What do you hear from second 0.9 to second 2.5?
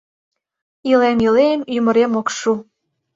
Илем-илем— ӱмырем ок